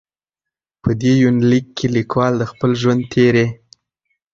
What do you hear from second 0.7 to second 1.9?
په دې یونلیک کې